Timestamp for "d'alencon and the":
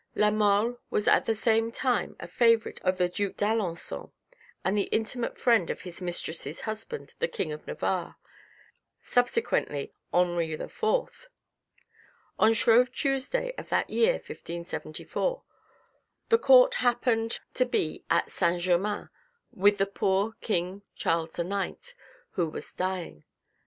3.37-4.85